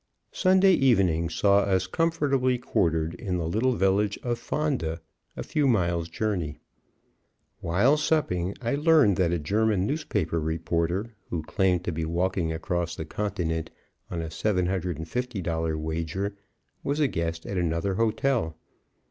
[0.31, 4.99] Sunday evening saw us comfortably quartered in the little village of Fonda,
[5.37, 6.57] a few miles' journey.
[7.59, 12.95] While supping I learned that a German newspaper reporter, who claimed to be walking across
[12.95, 13.69] the continent
[14.09, 16.35] on a $750 wager,
[16.83, 18.57] was a guest at another hotel.